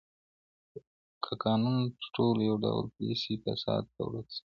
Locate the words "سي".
3.21-3.33, 4.35-4.39